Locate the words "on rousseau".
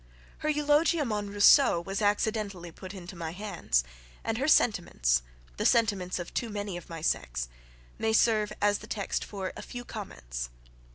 1.11-1.79